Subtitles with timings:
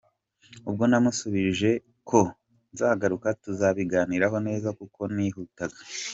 [0.69, 1.69] Ubwo namusubije
[2.09, 2.19] ko
[2.73, 5.79] nzagaruka tukabiganiraho neza kuko nihutaga.